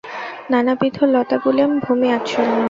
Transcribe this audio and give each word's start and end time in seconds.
নানাবিধ 0.49 0.97
লতাগুলেম 1.13 1.69
ভূমি 1.83 2.07
আচ্ছন্ন। 2.11 2.55